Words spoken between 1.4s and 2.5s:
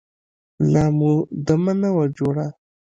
دمه نه وه جوړه.